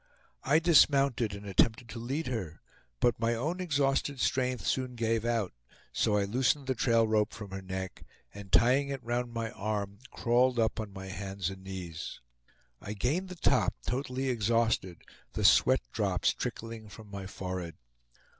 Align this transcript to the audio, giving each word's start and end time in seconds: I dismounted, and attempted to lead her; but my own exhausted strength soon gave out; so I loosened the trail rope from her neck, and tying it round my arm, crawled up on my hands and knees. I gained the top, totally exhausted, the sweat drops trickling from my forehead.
I 0.43 0.57
dismounted, 0.57 1.35
and 1.35 1.45
attempted 1.45 1.87
to 1.89 1.99
lead 1.99 2.25
her; 2.25 2.59
but 2.99 3.19
my 3.19 3.35
own 3.35 3.61
exhausted 3.61 4.19
strength 4.19 4.65
soon 4.65 4.95
gave 4.95 5.25
out; 5.25 5.53
so 5.93 6.17
I 6.17 6.23
loosened 6.23 6.65
the 6.65 6.73
trail 6.73 7.07
rope 7.07 7.31
from 7.31 7.51
her 7.51 7.61
neck, 7.61 8.03
and 8.33 8.51
tying 8.51 8.89
it 8.89 9.03
round 9.03 9.31
my 9.31 9.51
arm, 9.51 9.99
crawled 10.09 10.57
up 10.57 10.79
on 10.79 10.91
my 10.91 11.05
hands 11.09 11.51
and 11.51 11.63
knees. 11.63 12.19
I 12.81 12.93
gained 12.93 13.29
the 13.29 13.35
top, 13.35 13.75
totally 13.85 14.27
exhausted, 14.29 15.03
the 15.33 15.43
sweat 15.45 15.81
drops 15.91 16.33
trickling 16.33 16.89
from 16.89 17.11
my 17.11 17.27
forehead. 17.27 17.75